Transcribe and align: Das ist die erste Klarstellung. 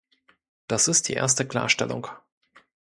Das 0.65 0.87
ist 0.87 1.09
die 1.09 1.13
erste 1.13 1.47
Klarstellung. 1.47 2.07